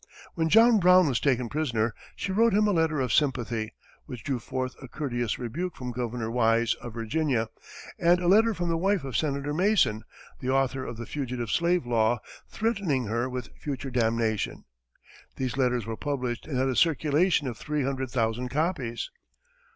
[0.33, 3.71] When John Brown was taken prisoner, she wrote him a letter of sympathy,
[4.07, 7.49] which drew forth a courteous rebuke from Governor Wise, of Virginia,
[7.99, 10.01] and a letter from the wife of Senator Mason,
[10.39, 12.19] the author of the fugitive slave law,
[12.49, 14.65] threatening her with future damnation.
[15.35, 19.11] These letters were published and had a circulation of three hundred thousand copies.